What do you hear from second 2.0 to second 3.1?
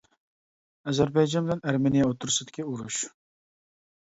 ئوتتۇرىسىدىكى ئۇرۇش.